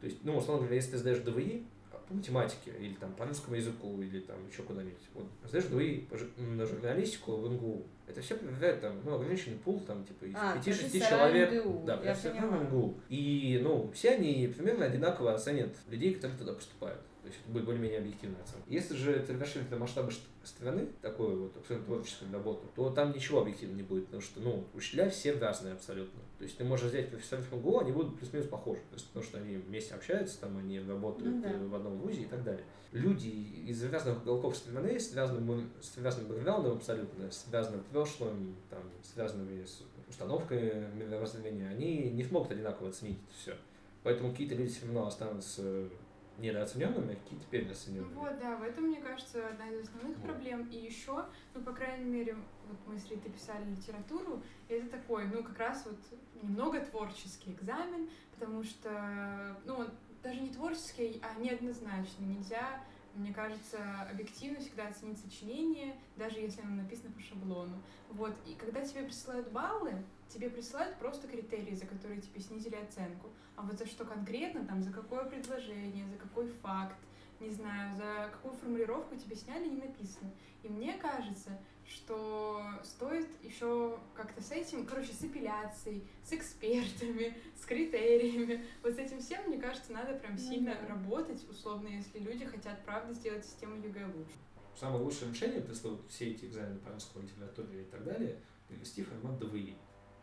[0.00, 1.66] то есть, ну, условно говоря, если ты сдаешь ДВИ,
[2.08, 5.00] по математике, или там по русскому языку, или там еще куда-нибудь.
[5.14, 6.06] Вот, знаешь, ДВИ
[6.36, 10.56] на журналистику в НГУ, это все проверяет там, ну, ограниченный пул, там, типа, из А,
[10.56, 11.64] 5-6 профессора человек.
[11.64, 12.64] МГУ, Да, я профессора понимаю.
[12.64, 12.94] МГУ.
[13.08, 17.00] И, ну, все они примерно одинаково оценят людей, которые туда поступают.
[17.24, 18.62] То есть это будет более-менее объективная оценка.
[18.68, 23.12] Если же ты расширишь до масштаба шт- страны, такую вот абсолютно творческую работу, то там
[23.12, 26.20] ничего объективно не будет, потому что, ну, учителя все разные абсолютно.
[26.38, 29.38] То есть ты можешь взять профессоров МГУ, они будут плюс-минус похожи, то есть, потому что
[29.38, 31.50] они вместе общаются, там они работают Ну да.
[31.50, 32.64] э, в одном вузе и так далее.
[32.92, 38.82] Люди из разных уголков страны, с разным, с разным бэкграундом абсолютно, с разным прошлым, там,
[39.02, 39.64] с разными
[40.08, 43.56] установками мировоззрения, они не смогут одинаково оценить это все.
[44.02, 45.88] Поэтому какие-то люди все равно останутся
[46.38, 48.14] недооцененными, а какие-то Ну переоцененными.
[48.14, 50.26] вот, да, в этом, мне кажется, одна из основных Вот.
[50.26, 50.68] проблем.
[50.68, 52.34] И еще, ну, по крайней мере,
[52.68, 55.98] вот мы с Ритой писали литературу, и это такой, ну, как раз вот
[56.42, 59.88] немного творческий экзамен, потому что, ну, он
[60.22, 62.26] даже не творческий, а неоднозначный.
[62.26, 62.82] Нельзя,
[63.14, 63.78] мне кажется,
[64.10, 67.80] объективно всегда оценить сочинение, даже если оно написано по шаблону.
[68.10, 69.94] Вот, и когда тебе присылают баллы,
[70.28, 73.28] тебе присылают просто критерии, за которые тебе снизили оценку.
[73.56, 76.96] А вот за что конкретно, там, за какое предложение, за какой факт,
[77.40, 80.30] не знаю, за какую формулировку тебе сняли, не написано.
[80.62, 87.64] И мне кажется, что стоит еще как-то с этим, короче, с апелляцией, с экспертами, с
[87.64, 90.88] критериями, вот с этим всем, мне кажется, надо прям Ну сильно да.
[90.88, 94.34] работать, условно, если люди хотят, правда, сделать систему ЕГЭ лучше.
[94.76, 99.02] Самое лучшее решение, если вот все эти экзамены по русской литературе и так далее, перевести
[99.02, 99.76] в формат ДВИ.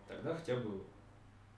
[0.08, 0.84] Тогда хотя бы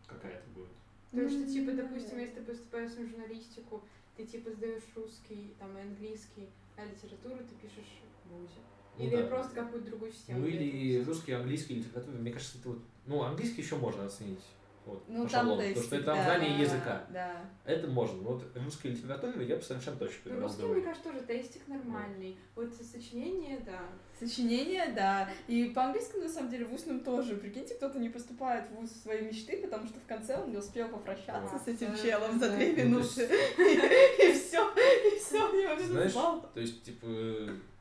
[0.05, 0.69] какая-то будет.
[1.11, 3.83] То есть, что, типа, допустим, если ты поступаешь на журналистику,
[4.15, 8.59] ты, типа, сдаешь русский, там, и английский, а литературу ты пишешь в ВУЗе.
[8.97, 9.23] Ну Или да.
[9.27, 10.39] просто какую-то другую систему.
[10.41, 12.15] Ну или русский, английский, литература.
[12.15, 12.79] Мне кажется, это вот...
[13.08, 14.39] Ну, английский еще можно оценить.
[14.86, 17.06] Вот, Ну, по там шаблону, потому что это там да, знание языка.
[17.10, 17.45] Да.
[17.63, 18.21] Это можно.
[18.21, 22.36] Но вот русский литературу я бы совершенно точно Ну, русский, мне кажется, тоже тестик нормальный.
[22.53, 23.79] Вот сочинение, да.
[24.19, 25.29] Сочинение, да.
[25.47, 27.38] И по английскому, на самом деле, в устном тоже.
[27.38, 30.89] Прикиньте, кто-то не поступает в вуз своей мечты, потому что в конце он не успел
[30.89, 31.60] попрощаться Да.
[31.60, 32.56] с этим Да, челом за да.
[32.58, 33.23] две Ну, минуты.
[33.58, 37.08] И все, и все, у него Знаешь, то есть, типа,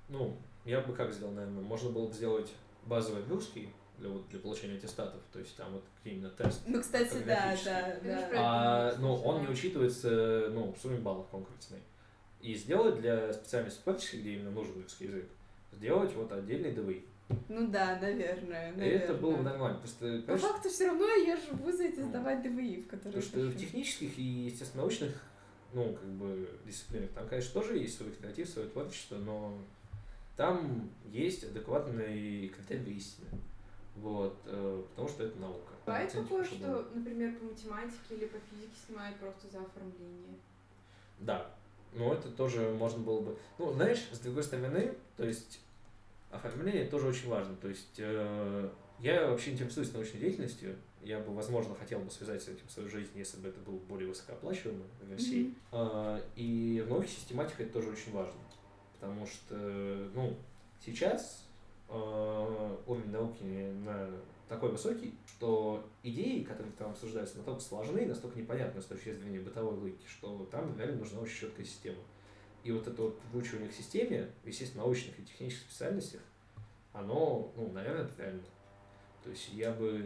[0.09, 2.53] ну, я бы как сделал, наверное, можно было бы сделать
[2.87, 6.63] базовый русский для, вот, для получения аттестатов, то есть там вот именно тест.
[6.67, 8.29] Ну, кстати, да, да, да.
[8.35, 11.81] А, Правильно, ну, он не учитывается, ну, в сумме баллов конкурсной.
[12.41, 15.27] И сделать для специальности творческой, где именно нужен русский язык,
[15.73, 17.05] сделать вот отдельный ДВИ.
[17.49, 18.89] Ну да, наверное, И наверное.
[18.89, 19.79] это было бы нормально.
[19.79, 23.23] Просто, По факту все равно я же в вузы эти сдавать ДВИ, в которые Потому
[23.23, 25.15] что в технических и естественно-научных,
[25.73, 29.57] ну, как бы, дисциплинах, там, конечно, тоже есть свой креатив, свое творчество, но
[30.37, 33.29] там есть адекватные критерии истины.
[33.97, 35.73] Вот, э, потому что это наука.
[35.85, 40.39] Бывает такое, что, например, по математике или по физике снимают просто за оформление.
[41.19, 41.51] Да,
[41.93, 43.37] но это тоже можно было бы...
[43.59, 45.61] Ну, знаешь, с другой стороны, то есть
[46.31, 47.55] оформление тоже очень важно.
[47.57, 52.49] То есть э, я вообще интересуюсь научной деятельностью, я бы, возможно, хотел бы связать с
[52.49, 55.45] этим свою жизнь, если бы это было более высокооплачиваемо в России.
[55.45, 55.55] Мгм.
[55.73, 58.41] А, И в науке систематика это тоже очень важно,
[59.03, 59.57] потому что,
[60.15, 60.37] ну,
[60.81, 61.45] сейчас
[61.89, 63.43] э, уровень науки
[63.85, 64.09] на
[64.49, 69.75] такой высокий, что идеи, которые там обсуждаются, настолько сложны, настолько непонятны с точки зрения бытовой
[69.75, 71.99] логики, что там реально нужна очень четкая система.
[72.63, 76.21] И вот это вот выучивание к системе, в естественно-научных и технических специальностях,
[76.93, 78.43] оно, ну, наверное, это реально.
[79.25, 79.99] То есть я бы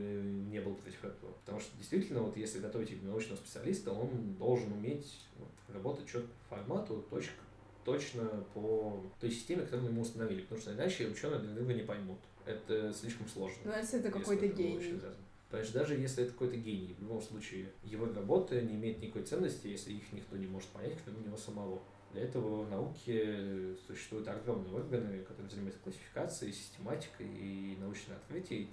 [0.51, 1.33] не был против этого.
[1.45, 6.57] Потому что действительно, вот если готовить научного специалиста, он должен уметь вот, работать четко по
[6.57, 7.43] формату, точка,
[7.87, 10.43] точно по той системе, которую мы установили.
[10.43, 12.19] Потому что иначе ученые друг друга не поймут.
[12.45, 13.59] Это слишком сложно.
[13.65, 15.01] Ну, если это какой-то гений.
[15.49, 19.69] Понимаешь, даже если это какой-то гений, в любом случае, его работа не имеет никакой ценности,
[19.69, 21.81] если их никто не может понять, кроме него самого.
[22.13, 28.69] Для этого в науке существуют огромные органы, которые занимаются классификацией, систематикой и научных открытий,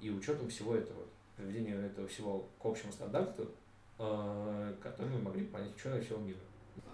[0.00, 1.04] и учетом всего этого,
[1.36, 3.50] приведением этого всего к общему стандарту,
[3.98, 6.38] э, который мы могли понять ученые всего мира.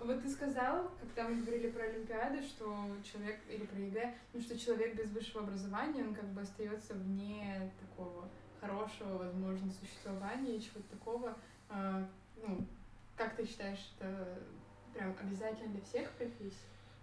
[0.02, 4.58] Вот ты сказал, когда мы говорили про Олимпиады, что человек, или про ЕГЭ, ну что
[4.58, 8.28] человек без высшего образования, он как бы остается вне такого
[8.60, 11.36] хорошего, возможно, существования, чего-то такого.
[11.68, 12.66] А, ну,
[13.16, 14.38] как ты считаешь, это
[14.94, 16.56] прям обязательно для всех профессий?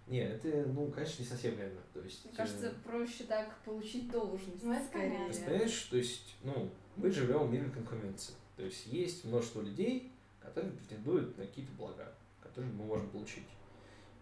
[0.06, 1.80] Не, это, ну, конечно, не совсем верно.
[1.94, 4.62] То есть, Мне кажется, э, проще так получить должность.
[4.64, 5.10] Ну, это скорее.
[5.10, 5.24] понятно.
[5.24, 8.34] То есть, понимаешь, то есть, ну, мы живем в мире конкуренции.
[8.56, 12.12] То есть есть множество людей, которые претендуют на какие-то блага,
[12.50, 13.44] которые мы можем получить.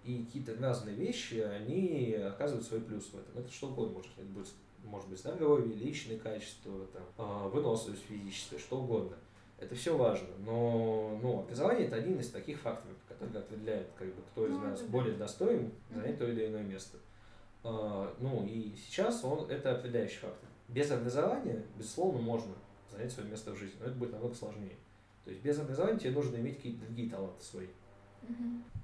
[0.04, 3.42] И какие-то разные вещи, они оказывают свой плюс в этом.
[3.42, 4.24] Это что угодно может быть.
[4.24, 4.48] Это будет,
[4.84, 9.16] может быть здоровье, личные качества, там, а, выносливость физическая, что угодно.
[9.58, 14.22] Это все важно, но ну, образование это один из таких факторов, который определяет, как бы,
[14.30, 16.98] кто из Ну, нас более достоин занять то или иное место.
[17.64, 20.48] А, ну и сейчас он это определяющий фактор.
[20.68, 22.54] Без образования, безусловно, можно
[22.92, 24.76] занять свое место в жизни, но это будет намного сложнее.
[25.24, 27.66] То есть без образования тебе нужно иметь какие-то другие таланты свои.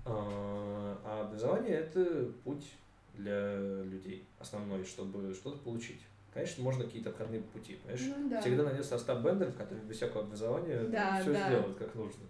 [0.07, 2.73] А а образование это путь
[3.15, 6.01] для людей основной, чтобы что-то получить.
[6.33, 7.77] Конечно, можно какие-то обходные пути.
[7.77, 8.13] Понимаешь?
[8.17, 8.41] Ну да.
[8.41, 11.47] Всегда найдется Остап Бендер, который без всякого образования Да, все да.
[11.47, 12.25] сделает как нужно.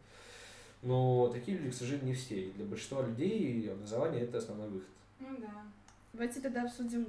[0.82, 2.42] Но такие люди, к сожалению, не все.
[2.42, 4.88] И для большинства людей образование это основной выход.
[5.20, 5.62] Ну да.
[6.12, 7.06] Давайте тогда обсудим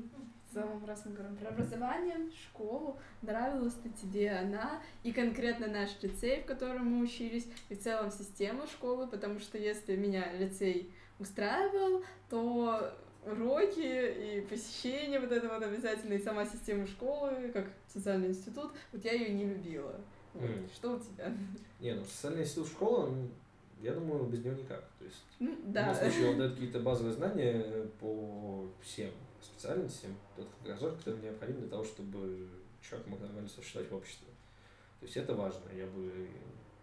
[0.56, 2.18] целом, раз мы говорим про образование,
[2.50, 7.82] школу, нравилась ли тебе она, и конкретно наш лицей, в котором мы учились, и в
[7.82, 12.94] целом система школы, потому что если меня лицей устраивал, то
[13.26, 19.04] уроки и посещение вот это вот обязательно, и сама система школы, как социальный институт, вот
[19.04, 19.96] я ее не любила.
[20.34, 20.50] Вот.
[20.50, 20.70] Мгм.
[20.74, 21.34] Что у тебя?
[21.80, 23.30] Не, ну социальный институт школа, ну,
[23.82, 24.84] я думаю, без него никак.
[25.00, 25.82] То есть Ну, да.
[25.82, 29.12] любом случае он дает какие-то базовые знания по всем
[29.46, 32.48] специальностям, тот кругозор, который необходим для того, чтобы
[32.82, 34.28] человек мог нормально существовать в обществе.
[35.00, 35.62] То есть это важно.
[35.74, 36.30] Я бы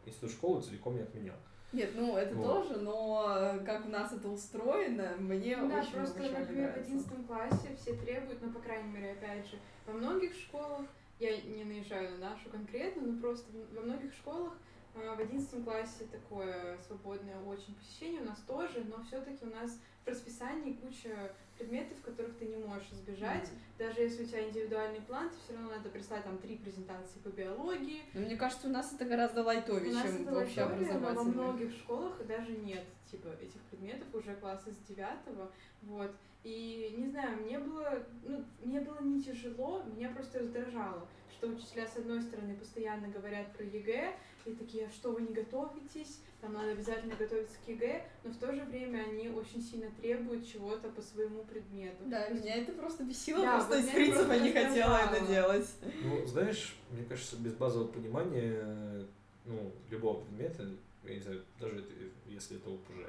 [0.04, 1.36] институт школы целиком не отменял.
[1.72, 2.68] Нет, ну это Вот.
[2.68, 6.68] тоже, но э, как у нас это устроено, мне Ну да, очень просто, очень например,
[6.68, 6.92] в нравится.
[6.92, 10.84] 11 классе все требуют, ну, по крайней мере, опять же, во многих школах,
[11.18, 14.52] я не наезжаю на нашу конкретно, но просто во многих школах
[14.94, 19.80] а, в 11 классе такое свободное очень посещение у нас тоже, но все-таки у нас
[20.04, 23.48] в расписании куча предметов, которых ты не можешь избежать.
[23.78, 27.28] Даже если у тебя индивидуальный план, тебе все равно надо прислать там три презентации по
[27.28, 30.68] биологии, Но мне кажется, у нас это гораздо у лайтовее, нас чем это вообще но
[30.68, 31.24] во образовательное.
[31.24, 35.50] многих школах даже нет типа этих предметов уже класса с девятого,
[35.82, 36.10] вот.
[36.44, 41.86] И не знаю, мне было, ну, мне было не тяжело, меня просто раздражало, что учителя
[41.86, 44.12] с одной стороны постоянно говорят про ЕГЭ,
[44.44, 48.36] и такие, «А что вы не готовитесь, там надо обязательно готовиться к ЕГЭ, но в
[48.36, 52.02] то же время они очень сильно требуют чего-то по своему предмету.
[52.06, 55.28] Да, есть меня это просто бесило, Да, просто из принципа не хотела это раздражало.
[55.28, 55.70] делать.
[56.02, 59.06] Ну, знаешь, мне кажется, без базового понимания
[59.44, 60.68] ну, любого предмета,
[61.04, 61.92] я не знаю, даже это,
[62.26, 63.06] если это ОПЖ,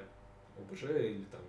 [0.56, 1.40] ОПЖ или там,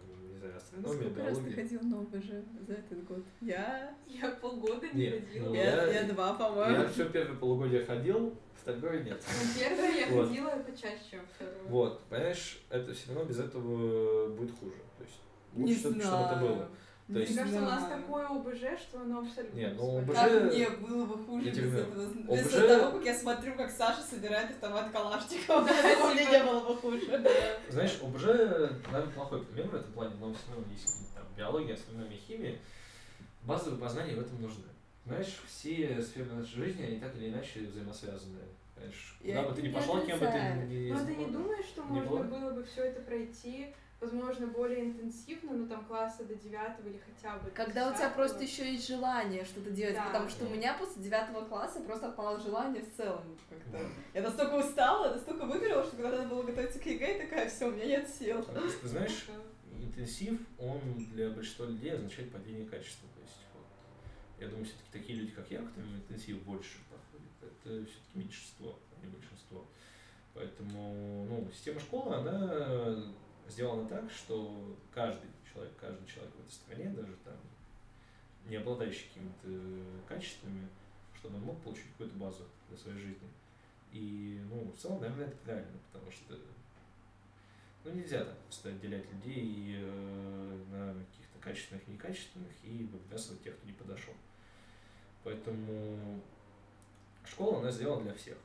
[0.46, 2.26] знаю, астрономия, Сколько раз ты ходил на ОБЖ
[2.68, 3.24] за этот год?
[3.42, 3.96] Я?
[4.08, 5.46] Я полгода не Нет, ходила.
[5.50, 6.88] ну, Я, я- я два, Я по-моему.
[6.90, 9.22] все первое полугодие ходил, второе нет.
[9.26, 10.28] Ну, первое я Вот.
[10.28, 11.64] ходила почаще, второе.
[11.68, 14.76] Вот, понимаешь, это все равно без этого будет хуже.
[14.98, 15.20] То есть
[15.56, 16.70] лучше чтобы это было.
[17.08, 20.00] То Не есть- Мне кажется, у нас такое ОБЖ, что оно абсолютно Не, ну.
[20.00, 22.04] ОБЖ Как мне было бы хуже без этого?
[22.04, 25.62] ОБЖ Без того, как я смотрю, как Саша собирает автомат Калашникова.
[26.14, 27.24] Мне не было бы хуже.
[27.70, 32.18] Знаешь, ОБЖ, наверное, плохой пример в этом плане, но все равно есть там биология, астрономия,
[32.18, 32.58] химия.
[33.44, 34.64] Базовые познания в этом нужны.
[35.06, 38.40] Знаешь, все сферы нашей жизни, они так или иначе взаимосвязаны.
[38.76, 41.66] Знаешь, куда бы ты ни не пошла, кем бы ты ни Но ты не думаешь,
[41.66, 46.88] что можно было бы все это пройти, возможно, более интенсивно, ну там класса до девятого
[46.90, 48.16] или хотя бы Когда у тебя 10-го?
[48.16, 50.06] просто еще есть желание что-то делать, Да.
[50.08, 53.88] потому что у меня после девятого класса просто отпало желание в целом как-то.
[54.14, 57.68] Я настолько устала, настолько выгорела, что когда надо было готовиться к ЕГЭ, я такая, все,
[57.68, 58.40] у меня нет сил.
[58.40, 59.84] А просто, знаешь, Да.
[59.84, 60.80] интенсив, он
[61.14, 63.08] для большинства людей означает падение качества.
[63.16, 63.66] То есть, вот,
[64.40, 69.06] я думаю, все-таки такие люди, как я, которым интенсив больше подходит, это все-таки меньшинство, а
[69.06, 69.66] не большинство.
[70.34, 73.04] Поэтому, ну, система школы, она
[73.48, 77.38] сделана так, что каждый человек, каждый человек в этой стране, даже там,
[78.46, 80.68] не обладающий какими-то качествами,
[81.16, 83.30] чтобы он мог получить какую-то базу для своей жизни.
[83.92, 86.38] И, ну, в целом, наверное, это правильно, потому что
[87.84, 93.56] ну, нельзя так просто отделять людей э, на каких-то качественных и некачественных и выбрасывать тех,
[93.56, 94.14] кто не подошел.
[95.24, 96.22] Поэтому
[97.26, 98.38] школа, она сделана для всех.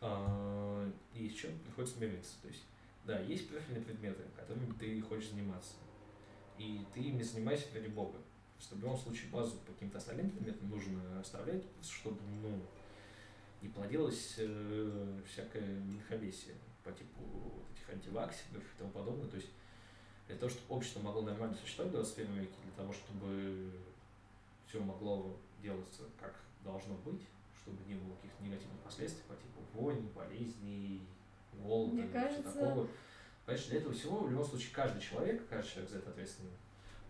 [0.00, 2.34] А, и с чем приходится мириться.
[2.42, 2.64] То есть,
[3.08, 5.76] да, есть профильные предметы, которыми ты хочешь заниматься.
[6.58, 8.18] И ты ими занимайся ради бога.
[8.58, 12.60] В любом случае базу по каким-то остальным предметам нужно оставлять, чтобы, ну,
[13.62, 19.28] не плодилось э, всякое мельховесие по типу вот этих антиваксеров и тому подобное.
[19.28, 19.48] То есть
[20.26, 23.72] для того, чтобы общество могло нормально существовать в 21 веке, для того, чтобы
[24.66, 27.22] все могло делаться как должно быть,
[27.62, 31.00] чтобы не было каких-то негативных последствий по типу войн, болезней,
[31.62, 32.88] голода, Мне всё кажется- такого.
[33.46, 36.52] Понимаешь, для этого всего, в любом случае, каждый человек, каждый человек за это ответственный,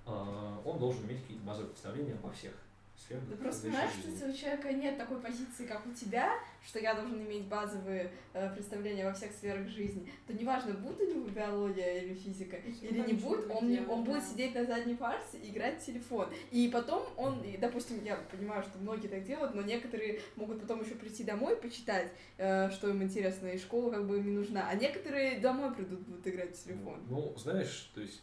[0.07, 2.53] а, он должен иметь какие-то базовые представления обо всех
[2.99, 3.21] сфер.
[3.31, 4.13] Да просто что жизни.
[4.13, 6.33] если у человека нет такой позиции, как у тебя,
[6.67, 11.07] что я должен иметь базовые э, представления во всех сферах жизни, то неважно, будет у
[11.07, 15.39] него биология или физика, или не будет, он, не, он будет сидеть на задней парте
[15.39, 16.29] и играть в телефон.
[16.51, 20.83] И потом он, и, допустим, я понимаю, что многие так делают, но некоторые могут потом
[20.83, 24.69] еще прийти домой, почитать, э, что им интересно, и школа как бы им не нужна.
[24.69, 27.01] А некоторые домой придут, будут играть в телефон.
[27.09, 28.23] Ну, знаешь, то есть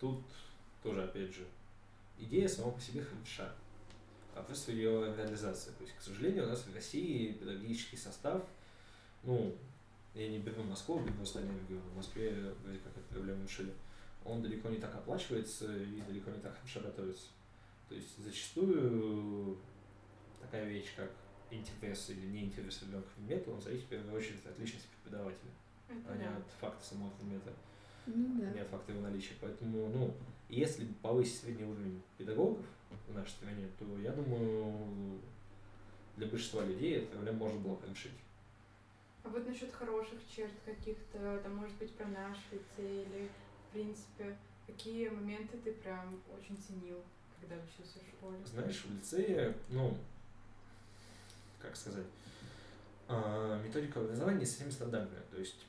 [0.00, 0.22] тут
[0.82, 1.46] тоже, опять же,
[2.18, 3.52] идея сама по себе хороша.
[4.36, 5.70] Вопрос ее реализации.
[5.70, 8.44] То есть, к сожалению, у нас в России педагогический состав,
[9.22, 9.56] ну,
[10.14, 11.88] я не беру Москву, беру остальные регионы.
[11.92, 13.72] В Москве вроде как эту проблему решили.
[14.24, 17.28] Он далеко не так оплачивается и далеко не так хорошо готовится.
[17.88, 19.58] То есть зачастую
[20.40, 21.10] такая вещь, как
[21.50, 25.50] интерес или не интерес ребенка к предмету, он зависит в первую очередь от личности преподавателя,
[25.88, 26.36] Это а не да.
[26.36, 27.52] от факта самого предмета
[28.06, 28.50] Ну да.
[28.50, 29.34] не от факта его наличия.
[29.40, 30.14] Поэтому, ну,
[30.48, 32.66] если повысить средний уровень педагогов
[33.08, 35.20] в нашей стране, то я думаю,
[36.16, 38.12] для большинства людей эту проблему можно было бы решить.
[39.22, 43.28] А вот насчет хороших черт каких-то, там, может быть, про наш лицей или,
[43.68, 47.02] в принципе, какие моменты ты прям очень ценил,
[47.40, 48.38] когда учился в школе?
[48.44, 49.96] Знаешь, в лицее, ну,
[51.58, 52.06] как сказать,
[53.08, 55.22] а, методика образования не совсем стандартная.
[55.30, 55.66] То есть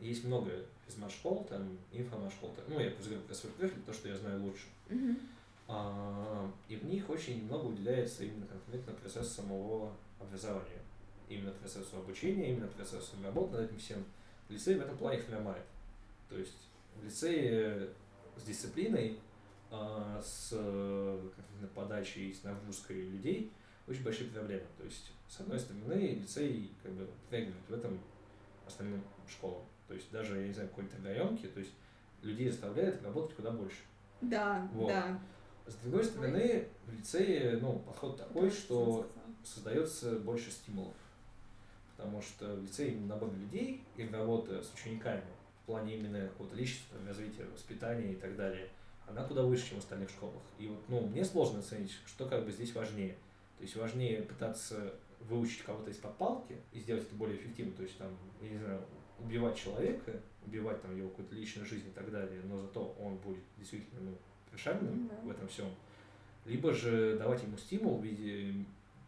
[0.00, 0.50] есть много
[0.86, 4.42] физмат-школ, там, информат-школ, там, ну, я просто говорю про свой профиль, то, что я знаю
[4.42, 4.66] лучше.
[4.88, 5.18] Мгм.
[5.68, 10.80] А, И в них очень много уделяется именно конкретно процессу самого образования.
[11.28, 14.04] Именно процессу обучения, именно процессу работы над этим всем.
[14.48, 15.64] Лицей в этом плане хромает.
[16.28, 16.68] То есть
[17.00, 17.88] в лицее
[18.36, 19.18] с дисциплиной,
[19.70, 21.28] а, с э,
[21.74, 23.50] подачей, с нагрузкой людей
[23.88, 24.64] очень большие проблемы.
[24.78, 28.00] То есть, с одной стороны, лицей как бы проигрывает в этом
[28.66, 29.64] остальным школам.
[29.88, 31.72] То есть даже, я не знаю, какой-то районке, то есть
[32.22, 33.82] людей заставляет работать куда больше.
[34.20, 34.88] Да, Вот.
[34.88, 35.20] да.
[35.66, 39.10] С другой стороны, в лицее ну, подход такой, что
[39.44, 40.94] создается больше стимулов.
[41.96, 45.24] Потому что в лицее именно набор людей и работа с учениками
[45.62, 48.68] в плане именно какого-то личностного развития, воспитания и так далее,
[49.08, 50.42] она куда выше, чем в остальных школах.
[50.58, 53.16] И вот, ну, мне сложно оценить, что как бы здесь важнее.
[53.58, 57.72] То есть важнее пытаться выучить кого-то из-под палки и сделать это более эффективно.
[57.72, 58.82] То есть там, я не знаю,
[59.18, 63.42] убивать человека, убивать там его какую-то личную жизнь и так далее, но зато он будет
[63.56, 64.18] действительно ну,
[64.56, 65.14] прошаренным Да.
[65.22, 65.66] в этом всем.
[66.44, 68.54] Либо же давать ему стимул в виде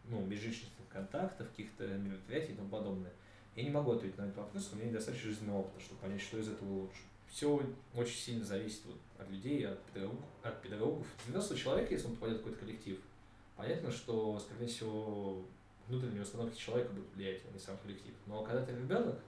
[0.05, 3.11] ну, межличностных контактов, каких-то мероприятий и тому подобное.
[3.55, 6.37] Я не могу ответить на этот вопрос, у меня недостаточно жизненного опыта, чтобы понять, что
[6.37, 7.01] из этого лучше.
[7.29, 7.61] Все
[7.95, 10.25] очень сильно зависит вот от людей, от педагогов.
[10.43, 11.07] От педагогов.
[11.27, 12.99] Взрослый человек, если он попадет в какой-то коллектив,
[13.55, 15.45] понятно, что, скорее всего,
[15.87, 18.13] внутренние установки человека будут влиять, а не сам коллектив.
[18.25, 19.19] Но когда ты ребенок,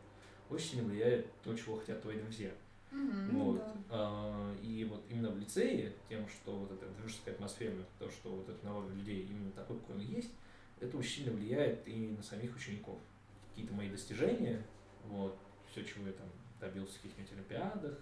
[0.49, 2.51] очень сильно влияет то, чего хотят твои друзья.
[2.91, 3.57] Ну Вот.
[3.57, 3.75] да.
[3.89, 8.49] А, И вот именно в лицее, тем, что вот эта дружеская атмосфера, то, что вот
[8.49, 10.31] этот набор людей именно такой, какой он есть,
[10.79, 12.99] это очень сильно влияет и на самих учеников.
[13.49, 14.65] Какие-то мои достижения,
[15.07, 15.37] вот,
[15.71, 16.27] все, чего я там
[16.59, 17.97] добился в каких-нибудь олимпиадах,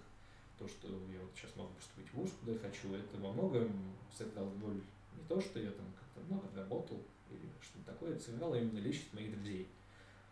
[0.58, 3.72] то, что я вот сейчас могу поступить в вуз, куда я хочу, это во многом
[4.16, 4.80] сыграло роль
[5.16, 9.12] не то, что я там как-то много работал или что-то такое, это сыграло именно личность
[9.14, 9.68] моих друзей.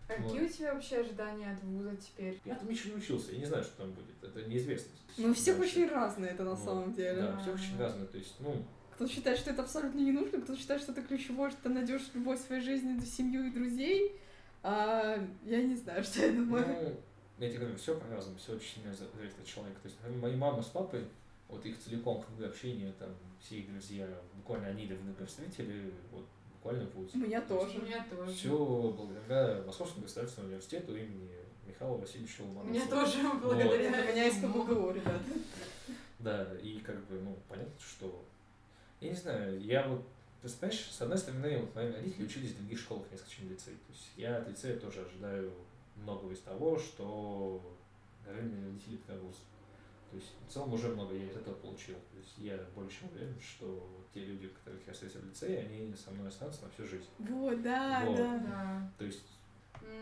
[0.08, 2.40] А какие у тебя вообще ожидания от вуза теперь?
[2.44, 5.02] Я там еще не учился, я не знаю, что там будет, это неизвестность.
[5.18, 5.52] Ну, Дальше.
[5.60, 6.64] очень разные это на Вот.
[6.64, 7.22] самом деле.
[7.22, 7.82] Да, все очень А.
[7.82, 11.02] разное, то есть, ну, Кто-то считает, что это абсолютно не нужно, кто-то считает, что это
[11.02, 14.18] ключевое, что ты найдешь любовь в своей жизни, семью и друзей.
[14.62, 16.66] А, я не знаю, что я думаю.
[16.66, 17.00] Ну,
[17.44, 19.78] я тебе говорю, все по-разному, все очень сильно за- зависит от человека.
[19.82, 21.04] То есть, например, мои мама с папой,
[21.48, 26.26] вот их целиком круг общения, там, все их друзья, буквально они друга встретили, вот,
[26.58, 27.78] буквально в У меня У тоже.
[27.78, 28.32] меня тоже.
[28.32, 28.48] Все
[28.96, 31.30] благодаря Московскому государственному университету имени
[31.66, 32.72] Михаила Васильевича У Ломоносова.
[32.72, 34.64] меня тоже благодаря у меня из ему.
[34.64, 35.20] КБГУ, ребят.
[36.18, 38.24] Да, и как бы, ну, понятно, что...
[39.00, 40.02] Я не знаю, я вот,
[40.42, 43.74] ты знаешь, с одной стороны, вот мои родители учились в других школах, несколько чем лицей.
[43.74, 45.52] То есть я от лицея тоже ожидаю
[45.94, 47.62] многого из того, что,
[48.26, 49.36] наверное, родители вуз.
[50.10, 51.96] То есть в целом уже много я из этого получил.
[51.96, 55.60] То есть я более чем уверен, что вот те люди, которых я встретил в лицее,
[55.60, 57.08] они со мной останутся на всю жизнь.
[57.18, 58.16] Вот, да, Вот.
[58.16, 58.38] да.
[58.38, 58.92] Да.
[58.98, 59.26] То есть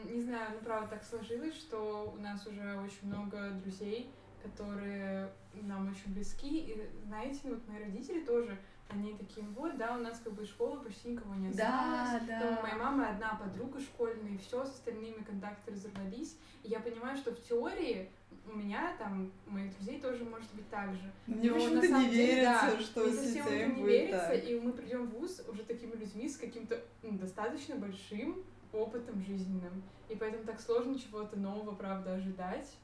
[0.05, 4.11] Не знаю, ну правда так сложилось, что у нас уже очень много друзей,
[4.43, 6.59] которые нам очень близки.
[6.61, 10.81] И знаете, вот мои родители тоже, они такие, вот, да, у нас как бы школы
[10.81, 12.23] почти никого не осталось.
[12.27, 12.85] Да, Там у моей да.
[12.85, 16.37] мамы одна подруга школьная, и все, с остальными контакты разорвались.
[16.63, 18.09] И я понимаю, что в теории
[18.47, 21.11] у меня там, у моих друзей тоже может быть так же.
[21.27, 24.29] Мне Но на почему-то самом не деле, верится, да, что не совсем это не верится,
[24.29, 24.45] так.
[24.45, 29.83] и мы придем в ВУЗ уже такими людьми с каким-то ну, достаточно большим опытом жизненным.
[30.09, 32.77] И поэтому так сложно чего-то нового, правда, ожидать.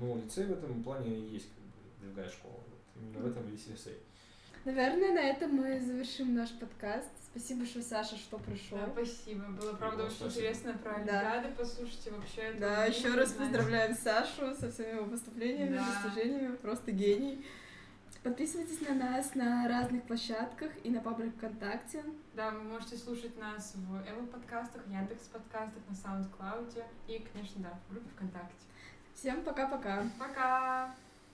[0.00, 2.54] Ну, лицей в этом плане есть как бы другая школа.
[2.54, 3.02] Вот.
[3.02, 3.98] Именно в этом весь лицей.
[4.64, 7.10] Наверное, на этом мы завершим наш подкаст.
[7.30, 8.78] Спасибо, что Саша, что пришел.
[8.78, 9.44] Да, спасибо.
[9.48, 10.30] Было, правда, Вам очень спасибо.
[10.40, 11.32] интересно про Да.
[11.32, 12.40] Олимпиады послушайте вообще.
[12.42, 13.50] это Да, еще раз узнать.
[13.50, 15.84] поздравляем Сашу со всеми его выступлениями, Да.
[16.02, 17.44] достижениями, просто гений.
[18.22, 22.02] Подписывайтесь на нас на разных площадках и на паблик ВКонтакте.
[22.32, 27.78] Да, вы можете слушать нас в Apple подкастах, Яндекс подкастах, на SoundCloud и, конечно, да,
[27.86, 28.54] в группе ВКонтакте.
[29.14, 30.04] Всем пока-пока.
[30.18, 30.94] Пока!